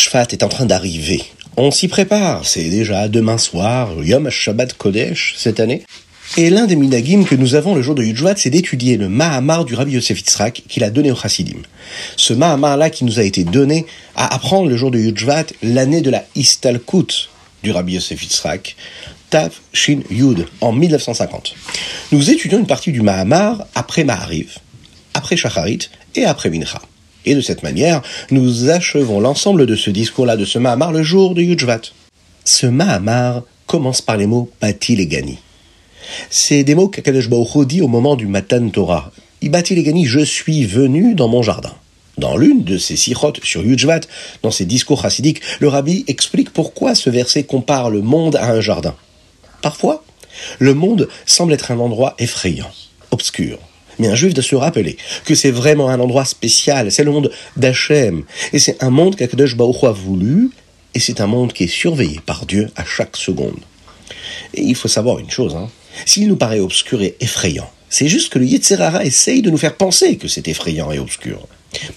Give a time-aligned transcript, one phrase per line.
[0.00, 1.22] Shvat est en train d'arriver.
[1.58, 5.82] On s'y prépare, c'est déjà demain soir, Yom Shabbat Kodesh cette année.
[6.38, 9.66] Et l'un des minagim que nous avons le jour de Yudjvat, c'est d'étudier le Mahamar
[9.66, 11.58] du Rabbi Yosef Yitzhak qu'il a donné au Chassidim.
[12.16, 13.84] Ce Mahamar-là qui nous a été donné
[14.16, 17.28] à apprendre le jour de Yudjvat, l'année de la Istalkut
[17.62, 18.76] du Rabbi Yosef Yitzhak,
[19.28, 21.54] Tav Shin Yud, en 1950.
[22.12, 24.56] Nous étudions une partie du Mahamar après Mahariv,
[25.12, 26.80] après Shacharit et après Mincha.
[27.26, 31.34] Et de cette manière, nous achevons l'ensemble de ce discours-là, de ce Mahamar, le jour
[31.34, 31.82] de Yudjvat.
[32.44, 35.38] Ce Mahamar commence par les mots Bati Legani.
[36.30, 39.12] C'est des mots qu'Akadosh Baruch dit au moment du Matan Torah.
[39.42, 41.72] Ibati Legani, je suis venu dans mon jardin.
[42.18, 44.00] Dans l'une de ses sirotes sur Yujvat,
[44.42, 48.60] dans ses discours chassidiques, le rabbi explique pourquoi ce verset compare le monde à un
[48.60, 48.94] jardin.
[49.62, 50.04] Parfois,
[50.58, 52.70] le monde semble être un endroit effrayant,
[53.10, 53.58] obscur.
[54.00, 54.96] Mais un juif doit se rappeler
[55.26, 58.24] que c'est vraiment un endroit spécial, c'est le monde d'Hachem.
[58.54, 60.50] Et c'est un monde qu'Akadosh Baruch a voulu,
[60.94, 63.60] et c'est un monde qui est surveillé par Dieu à chaque seconde.
[64.54, 65.68] Et il faut savoir une chose, hein,
[66.06, 69.76] s'il nous paraît obscur et effrayant, c'est juste que le Yetzerara essaye de nous faire
[69.76, 71.46] penser que c'est effrayant et obscur,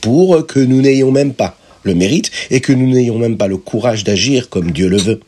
[0.01, 3.57] pour que nous n'ayons même pas le mérite et que nous n'ayons même pas le
[3.57, 5.21] courage d'agir comme Dieu le veut.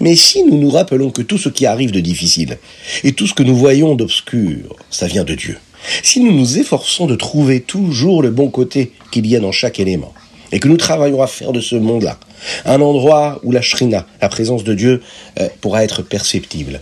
[0.00, 2.58] Mais si nous nous rappelons que tout ce qui arrive de difficile
[3.04, 5.58] et tout ce que nous voyons d'obscur, ça vient de Dieu,
[6.02, 9.80] si nous nous efforçons de trouver toujours le bon côté qu'il y a dans chaque
[9.80, 10.12] élément,
[10.52, 12.18] et que nous travaillons à faire de ce monde-là
[12.64, 15.02] un endroit où la shrina, la présence de Dieu,
[15.40, 16.80] euh, pourra être perceptible,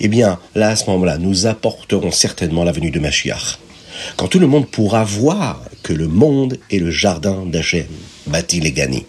[0.00, 3.58] eh bien, là, à ce moment-là, nous apporterons certainement la venue de Mashiach.
[4.16, 7.86] Quand tout le monde pourra voir que le monde est le jardin d'Hachem,
[8.26, 9.06] bâti les gagné.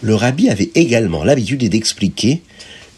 [0.00, 2.42] Le rabbi avait également l'habitude d'expliquer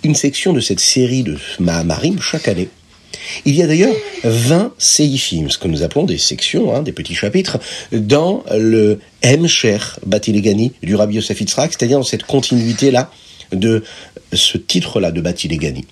[0.04, 2.68] une section de cette série de Mahamarim chaque année.
[3.44, 3.94] Il y a d'ailleurs
[4.24, 7.58] 20 seifim, ce que nous appelons des sections, hein, des petits chapitres,
[7.92, 13.10] dans le Hemcher Batilegani du Rabbi Yosef c'est-à-dire dans cette continuité-là
[13.52, 13.82] de
[14.32, 15.86] ce titre-là de Batilegani.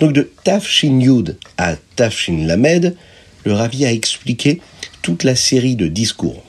[0.00, 2.96] Donc de Tafshin Yud à Tafshin Lamed,
[3.44, 4.60] le Ravi a expliqué
[5.02, 6.42] toute la série de discours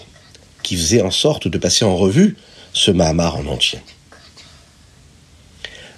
[0.64, 2.36] qui faisait en sorte de passer en revue
[2.74, 3.80] ce Mahamar en entier.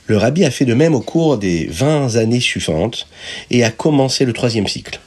[0.10, 3.08] Le Rabbi a fait de même au cours des 20 années suivantes
[3.52, 5.00] et a commencé le troisième cycle.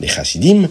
[0.00, 0.68] Les Chassidim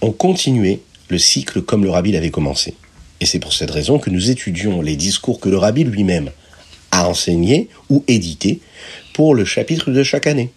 [0.00, 0.80] ont continué
[1.10, 2.72] le cycle comme le Rabbi l'avait commencé.
[3.20, 6.30] Et c'est pour cette raison que nous étudions les discours que le Rabbi lui-même
[6.92, 8.60] a enseignés ou édités
[9.12, 10.50] pour le chapitre de chaque année.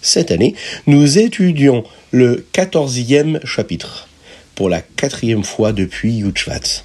[0.00, 0.56] Cette année,
[0.88, 4.08] nous étudions le quatorzième chapitre,
[4.56, 6.82] pour la quatrième fois depuis Yudshvat.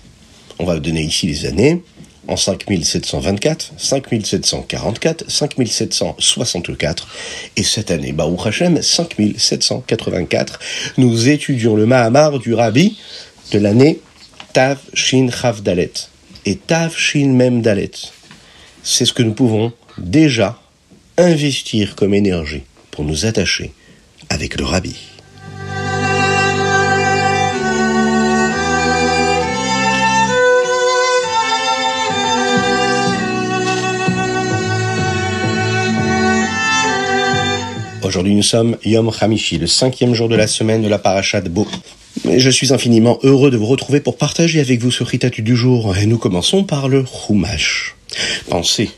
[0.59, 1.81] On va donner ici les années,
[2.27, 7.07] en 5724, 5744, 5764,
[7.55, 10.59] et cette année, Baruch Hashem, 5784,
[10.97, 12.97] nous étudions le Mahamar du Rabbi
[13.51, 13.99] de l'année
[14.53, 15.93] Tav Shin Chav Dalet
[16.45, 17.91] et Tav Shin Mem Dalet.
[18.83, 20.59] C'est ce que nous pouvons déjà
[21.17, 23.71] investir comme énergie pour nous attacher
[24.29, 24.95] avec le rabbi.
[38.07, 41.67] Aujourd'hui, nous sommes Yom Hamishi, le cinquième jour de la semaine de la Parashat Bo.
[42.37, 45.93] Je suis infiniment heureux de vous retrouver pour partager avec vous ce ritatu du jour.
[45.97, 47.97] Et nous commençons par le Chumash.
[48.49, 48.91] Pensez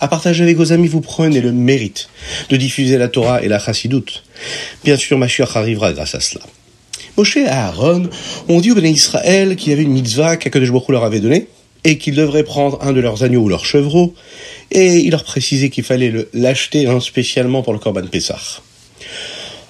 [0.00, 2.08] à partager avec vos amis, vous prenez le mérite
[2.48, 4.24] de diffuser la Torah et la Chassidoute.
[4.84, 6.44] Bien sûr, Mashiach arrivera grâce à cela.
[7.18, 8.08] Moshe et Aaron
[8.48, 11.48] ont dit au béné Israël qu'il y avait une mitzvah qu'Akadosh Baruch leur avait donnée
[11.84, 14.14] et qu'ils devraient prendre un de leurs agneaux ou leurs chevreaux
[14.70, 18.38] et il leur précisait qu'il fallait l'acheter spécialement pour le Korban Pessah.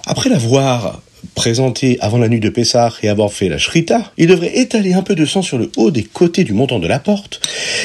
[0.05, 1.01] Après l'avoir
[1.35, 5.01] présenté avant la nuit de Pessah et avoir fait la shrita, il devrait étaler un
[5.01, 7.41] peu de sang sur le haut des côtés du montant de la porte,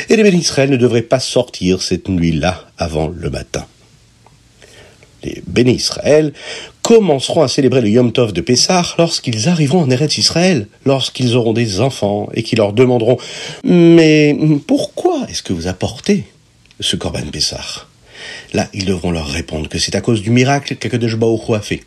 [0.09, 3.67] et les bénis Israël ne devraient pas sortir cette nuit-là avant le matin.
[5.25, 6.33] Les bénis Israël
[6.83, 11.53] commenceront à célébrer le Yom Tov de Pessah lorsqu'ils arriveront en Eretz Israël, lorsqu'ils auront
[11.53, 13.19] des enfants et qui leur demanderont
[13.65, 14.37] Mais
[14.67, 16.25] pourquoi est-ce que vous apportez
[16.83, 17.87] ce Korban Pessah
[18.53, 21.83] Là, ils devront leur répondre que c'est à cause du miracle qu'Akadosh Baruch a fait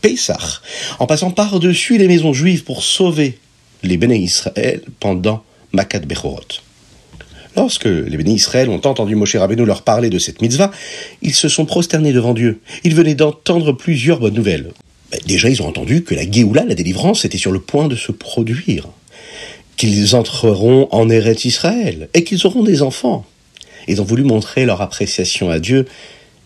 [0.00, 0.60] Pesach,
[0.98, 3.38] en passant par-dessus les maisons juives pour sauver
[3.82, 6.40] les béné Israël pendant Makat Bechorot.
[7.56, 10.70] Lorsque les béné Israël ont entendu Moshe Rabbeinu leur parler de cette mitzvah,
[11.20, 12.60] ils se sont prosternés devant Dieu.
[12.84, 14.72] Ils venaient d'entendre plusieurs bonnes nouvelles.
[15.10, 17.96] Ben, déjà, ils ont entendu que la Géoula, la délivrance, était sur le point de
[17.96, 18.88] se produire.
[19.76, 23.26] Qu'ils entreront en Eretz Israël et qu'ils auront des enfants.
[23.88, 25.86] Ils ont voulu montrer leur appréciation à Dieu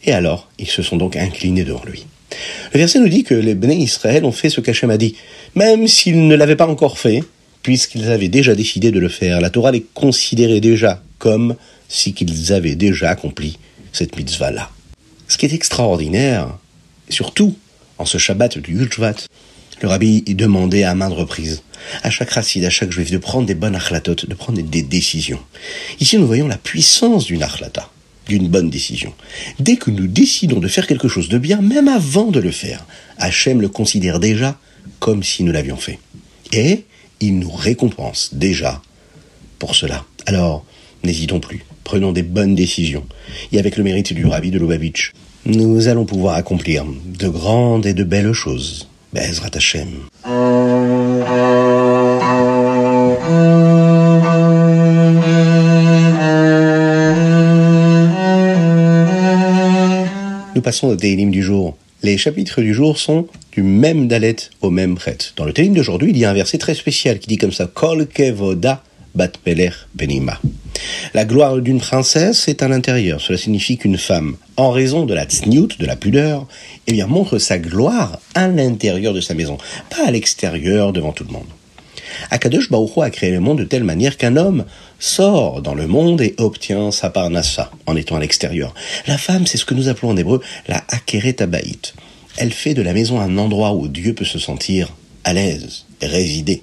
[0.04, 2.06] et alors ils se sont donc inclinés devant lui.
[2.72, 5.14] Le verset nous dit que les béné Israël ont fait ce qu'Hachem a dit,
[5.54, 7.22] même s'ils ne l'avaient pas encore fait,
[7.62, 9.40] puisqu'ils avaient déjà décidé de le faire.
[9.40, 11.56] La Torah les considérait déjà comme
[11.88, 13.58] si qu'ils avaient déjà accompli
[13.92, 14.70] cette mitzvah-là.
[15.28, 16.56] Ce qui est extraordinaire,
[17.08, 17.56] surtout
[17.98, 19.26] en ce Shabbat du Yudjvat,
[19.82, 21.62] le rabbi demandait à maintes reprises
[22.02, 25.40] à chaque racine, à chaque juif, de prendre des bonnes achlatot, de prendre des décisions.
[26.00, 27.90] Ici, nous voyons la puissance d'une achlata,
[28.28, 29.12] d'une bonne décision.
[29.60, 32.84] Dès que nous décidons de faire quelque chose de bien, même avant de le faire,
[33.18, 34.58] Hachem le considère déjà
[34.98, 35.98] comme si nous l'avions fait.
[36.52, 36.84] Et
[37.20, 38.82] il nous récompense déjà
[39.58, 40.04] pour cela.
[40.26, 40.64] Alors,
[41.02, 43.06] n'hésitons plus, prenons des bonnes décisions.
[43.52, 45.12] Et avec le mérite du rabbi de Lubavitch,
[45.44, 48.88] nous allons pouvoir accomplir de grandes et de belles choses.
[60.54, 61.76] Nous passons au Télim du jour.
[62.02, 65.18] Les chapitres du jour sont du même dalet au même prêt.
[65.36, 67.66] Dans le Télim d'aujourd'hui, il y a un verset très spécial qui dit comme ça
[67.66, 68.82] Kol kevoda
[71.14, 73.20] La gloire d'une princesse est à l'intérieur.
[73.20, 76.46] Cela signifie qu'une femme, en raison de la tsniout, de la pudeur,
[76.86, 79.58] eh bien, montre sa gloire à l'intérieur de sa maison,
[79.90, 81.46] pas à l'extérieur devant tout le monde.
[82.30, 84.64] Akadosh Baruch a créé le monde de telle manière qu'un homme
[84.98, 88.74] sort dans le monde et obtient sa parnassa en étant à l'extérieur.
[89.06, 91.94] La femme, c'est ce que nous appelons en hébreu la akeret abaït.
[92.36, 96.62] Elle fait de la maison un endroit où Dieu peut se sentir à l'aise, résider.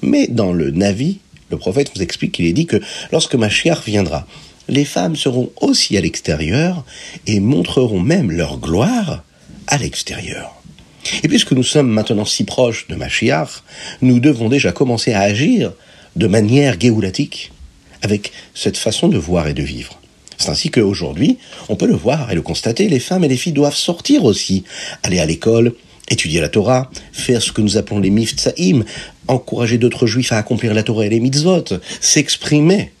[0.00, 1.18] Mais dans le Navi,
[1.52, 2.80] le prophète nous explique qu'il est dit que
[3.12, 4.26] lorsque Mashiach viendra,
[4.68, 6.84] les femmes seront aussi à l'extérieur
[7.26, 9.22] et montreront même leur gloire
[9.66, 10.54] à l'extérieur.
[11.22, 13.62] Et puisque nous sommes maintenant si proches de Mashiach,
[14.00, 15.72] nous devons déjà commencer à agir
[16.16, 17.52] de manière géoulatique,
[18.02, 19.98] avec cette façon de voir et de vivre.
[20.38, 21.38] C'est ainsi qu'aujourd'hui,
[21.68, 24.64] on peut le voir et le constater, les femmes et les filles doivent sortir aussi,
[25.02, 25.74] aller à l'école,
[26.12, 28.84] étudier la Torah, faire ce que nous appelons les miftsaïm,
[29.28, 31.64] encourager d'autres juifs à accomplir la Torah et les mitzvot,
[32.00, 32.92] s'exprimer.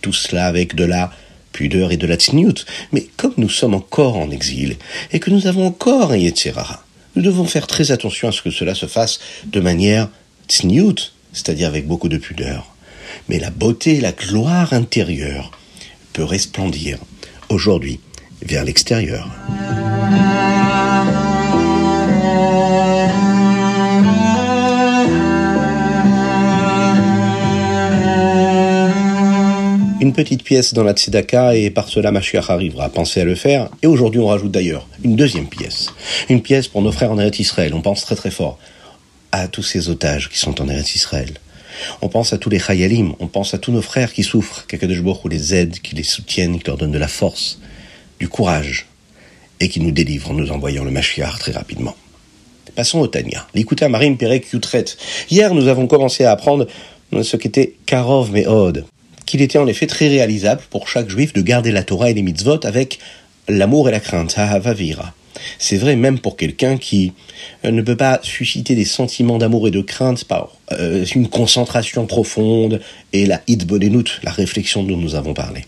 [0.00, 1.10] Tout cela avec de la
[1.52, 2.64] pudeur et de la tsniout.
[2.92, 4.76] Mais comme nous sommes encore en exil,
[5.12, 6.84] et que nous avons encore un Yetzirah,
[7.16, 10.08] nous devons faire très attention à ce que cela se fasse de manière
[10.48, 12.74] tsniout, c'est-à-dire avec beaucoup de pudeur.
[13.28, 15.50] Mais la beauté, la gloire intérieure
[16.12, 16.98] peut resplendir
[17.48, 17.98] aujourd'hui
[18.42, 19.28] vers l'extérieur.
[30.00, 32.88] Une petite pièce dans la tzedaka et par cela Mashiach arrivera.
[32.88, 33.68] Pensez à le faire.
[33.82, 35.88] Et aujourd'hui, on rajoute d'ailleurs une deuxième pièce.
[36.28, 37.74] Une pièce pour nos frères en Eretz Israël.
[37.74, 38.60] On pense très très fort
[39.32, 41.32] à tous ces otages qui sont en Eretz Israël.
[42.00, 45.00] On pense à tous les chayalim, on pense à tous nos frères qui souffrent, qu'Akadosh
[45.00, 47.58] ou les aide, qui les soutiennent, qui leur donnent de la force,
[48.20, 48.86] du courage,
[49.58, 51.96] et qui nous délivrent en nous envoyant le Mashiach très rapidement.
[52.76, 53.48] Passons au Tania.
[53.54, 54.84] L'écouter à Marine Perek Yutret.
[55.28, 56.68] Hier, nous avons commencé à apprendre
[57.20, 58.84] ce qu'était Karov Meod
[59.28, 62.22] qu'il était en effet très réalisable pour chaque juif de garder la Torah et les
[62.22, 62.98] mitzvot avec
[63.46, 64.34] l'amour et la crainte.
[65.58, 67.12] C'est vrai même pour quelqu'un qui
[67.66, 72.06] euh, ne peut pas susciter des sentiments d'amour et de crainte par euh, une concentration
[72.06, 72.80] profonde
[73.12, 75.66] et la hitbodenout, la réflexion dont nous avons parlé.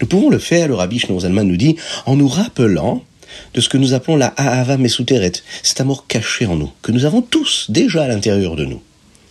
[0.00, 1.76] Nous pouvons le faire, le rabbi Zalman nous dit,
[2.06, 3.04] en nous rappelant
[3.52, 5.32] de ce que nous appelons la Ahava Mesuteret,
[5.62, 8.80] cet amour caché en nous, que nous avons tous déjà à l'intérieur de nous.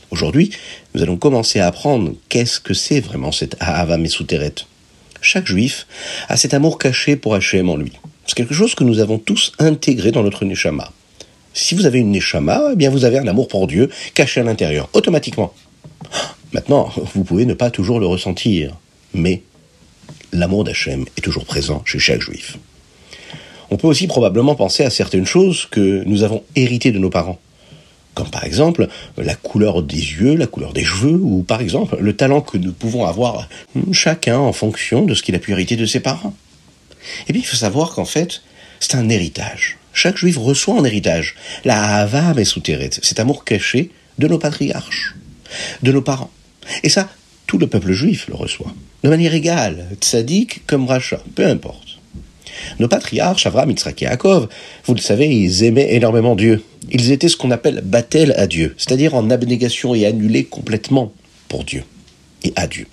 [0.09, 0.51] Aujourd'hui,
[0.93, 4.55] nous allons commencer à apprendre qu'est-ce que c'est vraiment cette Ahava Mesuteret.
[5.21, 5.85] Chaque juif
[6.29, 7.91] a cet amour caché pour Hachem en lui.
[8.25, 10.93] C'est quelque chose que nous avons tous intégré dans notre Neshama.
[11.53, 14.43] Si vous avez une Neshama, eh bien vous avez un amour pour Dieu caché à
[14.43, 15.53] l'intérieur, automatiquement.
[16.53, 18.77] Maintenant, vous pouvez ne pas toujours le ressentir,
[19.13, 19.43] mais
[20.31, 22.57] l'amour d'Hachem est toujours présent chez chaque juif.
[23.69, 27.39] On peut aussi probablement penser à certaines choses que nous avons héritées de nos parents
[28.17, 32.15] comme par exemple la couleur des yeux, la couleur des cheveux, ou par exemple le
[32.15, 33.47] talent que nous pouvons avoir
[33.91, 36.33] chacun en fonction de ce qu'il a pu hériter de ses parents.
[37.27, 38.41] Eh bien, il faut savoir qu'en fait,
[38.79, 39.77] c'est un héritage.
[39.93, 45.13] Chaque juif reçoit en héritage la Hava Mesuteret, cet amour caché de nos patriarches,
[45.83, 46.31] de nos parents.
[46.81, 47.09] Et ça,
[47.45, 51.86] tout le peuple juif le reçoit, de manière égale, tzaddik comme rachat, peu importe.
[52.79, 54.47] Nos patriarches, Avram, Yitzhak et Yaakov,
[54.85, 56.63] vous le savez, ils aimaient énormément Dieu.
[56.91, 61.11] Ils étaient ce qu'on appelle battel à Dieu, c'est-à-dire en abnégation et annulés complètement
[61.47, 61.83] pour Dieu
[62.43, 62.87] et à Dieu.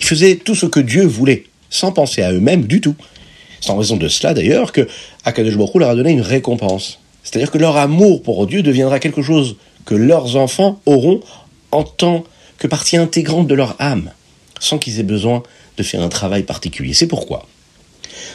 [0.00, 2.96] Ils faisaient tout ce que Dieu voulait, sans penser à eux-mêmes du tout.
[3.60, 4.88] C'est en raison de cela d'ailleurs que
[5.24, 6.98] Akadosh Baruch leur a donné une récompense.
[7.22, 11.20] C'est-à-dire que leur amour pour Dieu deviendra quelque chose que leurs enfants auront
[11.70, 12.24] en tant
[12.58, 14.10] que partie intégrante de leur âme,
[14.58, 15.42] sans qu'ils aient besoin
[15.76, 16.94] de faire un travail particulier.
[16.94, 17.46] C'est pourquoi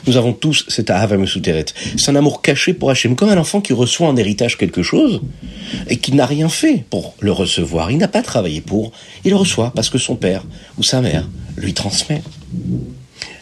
[0.05, 1.65] Nous avons tous cet Ahava Mesuteret.
[1.97, 5.21] C'est un amour caché pour Hachem, comme un enfant qui reçoit en héritage quelque chose
[5.87, 7.91] et qui n'a rien fait pour le recevoir.
[7.91, 8.91] Il n'a pas travaillé pour.
[9.23, 10.43] Il le reçoit parce que son père
[10.77, 12.21] ou sa mère lui transmet.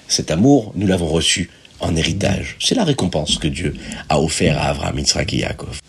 [0.08, 2.58] Cet amour, nous l'avons reçu en héritage.
[2.60, 3.76] C'est la récompense que Dieu
[4.10, 5.80] a offert à Abraham, Yitzhak et Yaakov.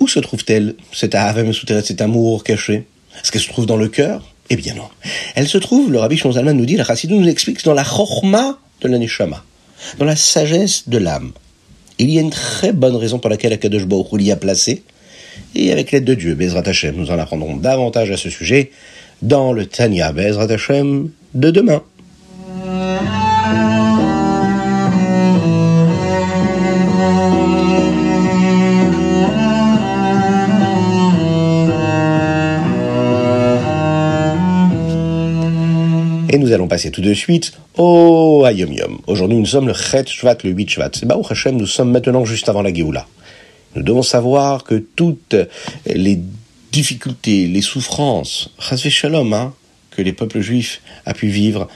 [0.00, 2.86] Où se trouve-t-elle, cet Ahava Mesuteret, cet amour caché?
[3.20, 4.32] Est-ce qu'elle se trouve dans le cœur?
[4.50, 4.88] Eh bien non.
[5.34, 8.58] Elle se trouve, le Rabbi Shonzalman nous dit, la Chassidou nous explique, dans la chorma
[8.82, 8.98] de la
[9.98, 11.32] dans la sagesse de l'âme.
[11.98, 14.82] Il y a une très bonne raison pour laquelle Akadosh Baruch l'y a placé,
[15.54, 18.70] et avec l'aide de Dieu, Bezrat Hashem, nous en apprendrons davantage à ce sujet
[19.22, 21.82] dans le Tanya Bezrat Hashem de demain.
[36.34, 38.98] Et nous allons passer tout de suite au Ayom Yom.
[39.06, 40.90] Aujourd'hui, nous sommes le Chet Shvat, le 8 Shvat.
[40.94, 43.06] C'est Baruch Hashem, nous sommes maintenant juste avant la Géoula.
[43.76, 45.36] Nous devons savoir que toutes
[45.86, 46.18] les
[46.72, 49.54] difficultés, les souffrances, Shalom, hein,
[49.92, 51.68] que les peuples juifs a pu vivre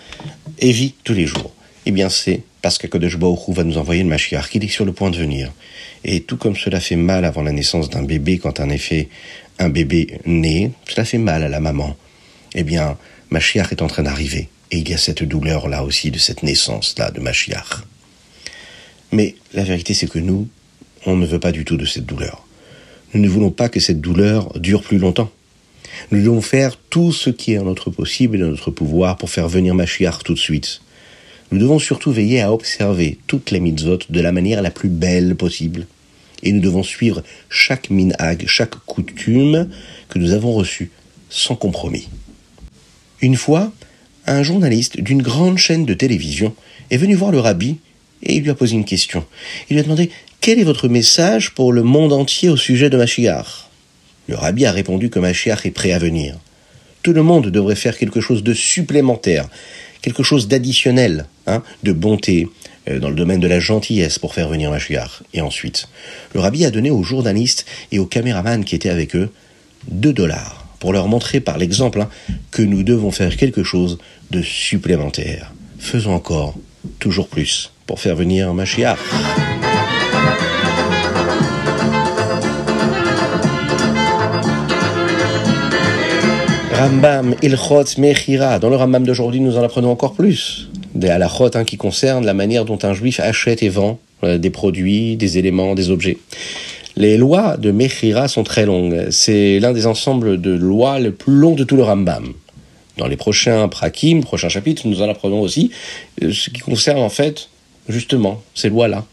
[0.59, 1.53] et vit tous les jours,
[1.87, 4.85] eh bien c'est parce que Kodesh Baruch va nous envoyer le Mashiach, qu'il est sur
[4.85, 5.53] le point de venir.
[6.03, 9.09] Et tout comme cela fait mal avant la naissance d'un bébé, quand en effet
[9.61, 11.95] un bébé naît, cela fait mal à la maman.
[12.57, 12.97] Eh bien,
[13.31, 14.49] Mashiach est en train d'arriver.
[14.71, 17.85] Et il y a cette douleur-là aussi de cette naissance-là de Mashiach.
[19.13, 20.49] Mais la vérité, c'est que nous,
[21.07, 22.47] on ne veut pas du tout de cette douleur.
[23.15, 25.31] Nous ne voulons pas que cette douleur dure plus longtemps.
[26.11, 29.31] Nous devons faire tout ce qui est en notre possible et dans notre pouvoir pour
[29.31, 30.83] faire venir Mashiach tout de suite.
[31.51, 35.35] Nous devons surtout veiller à observer toutes les mitzvot de la manière la plus belle
[35.35, 35.87] possible.
[36.43, 39.69] Et nous devons suivre chaque minhag, chaque coutume
[40.09, 40.91] que nous avons reçue,
[41.31, 42.09] sans compromis.
[43.21, 43.73] Une fois,
[44.27, 46.55] un journaliste d'une grande chaîne de télévision
[46.91, 47.79] est venu voir le rabbi
[48.23, 49.25] et il lui a posé une question.
[49.69, 50.11] Il lui a demandé
[50.41, 53.69] Quel est votre message pour le monde entier au sujet de Mashiach?
[54.29, 56.37] Le rabbi a répondu que Mashiach est prêt à venir.
[57.03, 59.49] Tout le monde devrait faire quelque chose de supplémentaire,
[60.03, 62.49] quelque chose d'additionnel, hein, de bonté,
[62.89, 65.23] euh, dans le domaine de la gentillesse pour faire venir Mashiach.
[65.35, 65.89] Et ensuite,
[66.35, 69.31] le rabbi a donné aux journalistes et aux caméramans qui étaient avec eux
[69.89, 72.09] deux dollars pour leur montrer par l'exemple hein,
[72.51, 73.99] que nous devons faire quelque chose
[74.31, 75.53] de supplémentaire.
[75.79, 76.55] Faisons encore
[76.99, 78.99] toujours plus pour faire venir Mashiach.
[86.79, 88.61] Rambam Ilchot Mechira.
[88.61, 90.69] Dans le Rambam d'aujourd'hui, nous en apprenons encore plus.
[90.95, 94.51] Des halachot hein, qui concernent la manière dont un juif achète et vend euh, des
[94.51, 96.19] produits, des éléments, des objets.
[96.99, 99.07] Les lois de Mechira sont très longues.
[99.13, 102.33] C'est l'un des ensembles de lois les plus longs de tout le Rambam.
[102.97, 105.71] Dans les prochains prakim, prochains chapitres, nous en apprenons aussi
[106.25, 107.51] euh, ce qui concerne en fait
[107.89, 109.05] justement ces lois-là.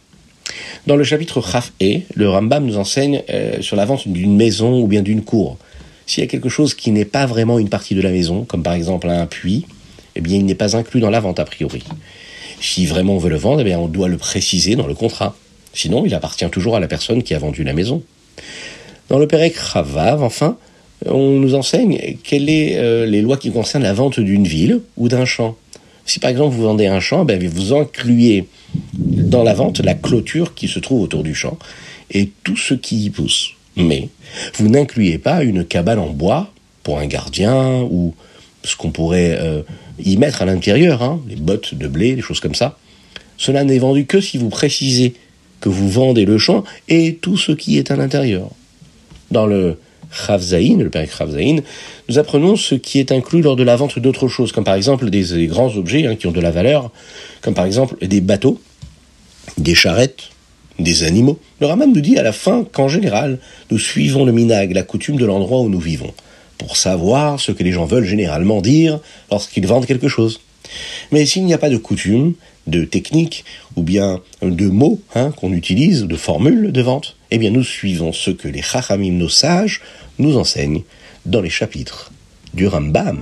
[0.88, 4.82] Dans le chapitre Chaf E, le Rambam nous enseigne euh, sur la vente d'une maison
[4.82, 5.60] ou bien d'une cour.
[6.08, 8.64] S'il y a quelque chose qui n'est pas vraiment une partie de la maison, comme
[8.64, 9.68] par exemple un puits,
[10.16, 11.84] eh bien il n'est pas inclus dans la vente a priori.
[12.60, 15.36] Si vraiment on veut le vendre, eh bien on doit le préciser dans le contrat.
[15.76, 18.02] Sinon, il appartient toujours à la personne qui a vendu la maison.
[19.10, 20.58] Dans le Pérec Ravav, enfin,
[21.06, 25.10] on nous enseigne quelles sont euh, les lois qui concernent la vente d'une ville ou
[25.10, 25.56] d'un champ.
[26.06, 28.48] Si par exemple vous vendez un champ, ben, vous incluez
[28.94, 31.58] dans la vente la clôture qui se trouve autour du champ
[32.12, 33.52] et tout ce qui y pousse.
[33.76, 34.10] Mais
[34.56, 36.52] vous n'incluez pas une cabane en bois
[36.84, 38.14] pour un gardien ou
[38.64, 39.62] ce qu'on pourrait euh,
[40.04, 42.78] y mettre à l'intérieur, hein, les bottes de blé, des choses comme ça.
[43.38, 45.16] Cela n'est vendu que si vous précisez
[45.70, 48.50] vous vendez le champ et tout ce qui est à l'intérieur.
[49.32, 49.78] Dans le
[50.12, 51.62] Chavzaïn, le père Chavzaïn,
[52.10, 55.10] nous apprenons ce qui est inclus lors de la vente d'autres choses, comme par exemple
[55.10, 56.92] des, grands objets hein, qui ont de la valeur,
[57.42, 58.60] comme par exemple des bateaux,
[59.58, 60.30] des charrettes,
[60.80, 61.40] des animaux.
[61.60, 63.40] Le Ramam nous dit à la fin qu'en général,
[63.72, 66.14] nous suivons le minag, la coutume de l'endroit où nous vivons,
[66.58, 69.00] pour savoir ce que les gens veulent généralement dire
[69.32, 70.42] lorsqu'ils vendent quelque chose.
[71.12, 72.34] Mais s'il n'y a pas de coutume,
[72.68, 73.46] de technique
[73.76, 78.14] ou bien de mots hein, qu'on utilise, de formules de vente, eh bien nous suivons
[78.14, 79.82] ce que les Chachamim, nos sages,
[80.20, 80.84] nous enseignent
[81.26, 82.12] dans les chapitres
[82.54, 83.20] du Rambam.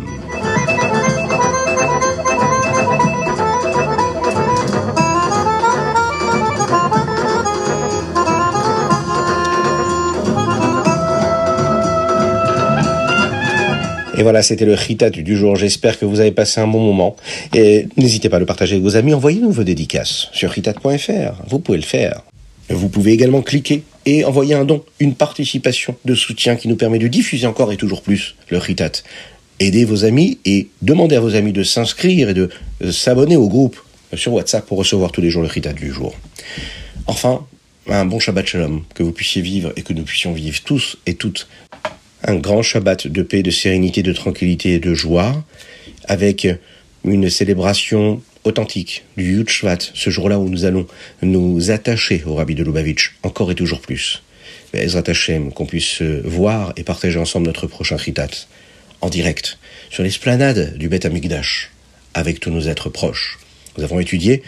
[14.15, 15.55] Et voilà, c'était le Chitat du jour.
[15.55, 17.15] J'espère que vous avez passé un bon moment.
[17.53, 19.13] Et n'hésitez pas à le partager avec vos amis.
[19.13, 21.43] Envoyez-nous vos dédicaces sur chitat.fr.
[21.48, 22.22] Vous pouvez le faire.
[22.70, 27.00] Vous pouvez également cliquer et envoyer un don, une participation de soutien qui nous permet
[27.00, 28.91] de diffuser encore et toujours plus le Chitat.
[29.60, 32.50] Aidez vos amis et demandez à vos amis de s'inscrire et de
[32.84, 33.79] euh, s'abonner au groupe
[34.15, 36.15] sur WhatsApp pour recevoir tous les jours le Ritat du jour.
[37.08, 37.46] Enfin,
[37.88, 41.15] un bon Shabbat Shalom, que vous puissiez vivre et que nous puissions vivre tous et
[41.15, 41.48] toutes
[42.23, 45.43] un grand Shabbat de paix, de sérénité, de tranquillité et de joie,
[46.05, 46.47] avec
[47.05, 50.87] une célébration authentique du Yud ce jour-là où nous allons
[51.21, 54.21] nous attacher au Rabbi de Lubavitch, encore et toujours plus.
[54.73, 58.29] Ezrat Hashem, qu'on puisse voir et partager ensemble notre prochain Chitat,
[59.01, 59.59] en direct,
[59.91, 61.71] sur l'esplanade du Beth Amikdash,
[62.13, 63.37] avec tous nos êtres proches.
[63.77, 64.43] Nous avons étudié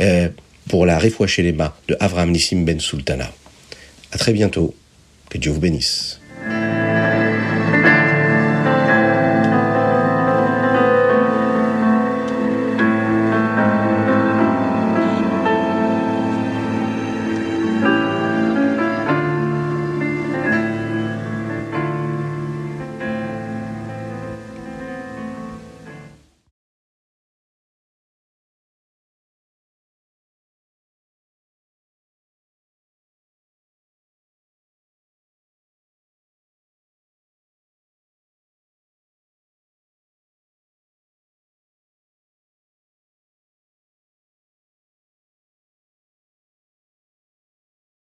[0.00, 0.28] euh,
[0.68, 3.32] pour la mains de Avram Nissim Ben Sultana.
[4.12, 4.74] À très bientôt.
[5.28, 6.19] Que Dieu vous bénisse.